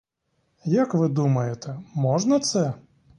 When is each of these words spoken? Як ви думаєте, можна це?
Як 0.65 0.93
ви 0.93 1.07
думаєте, 1.07 1.79
можна 1.95 2.39
це? 2.39 2.73